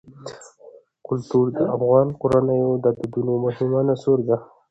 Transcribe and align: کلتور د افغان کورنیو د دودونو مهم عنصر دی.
کلتور 1.07 1.45
د 1.57 1.59
افغان 1.75 2.07
کورنیو 2.21 2.71
د 2.83 2.85
دودونو 2.97 3.33
مهم 3.45 3.69
عنصر 3.81 4.17
دی. 4.27 4.37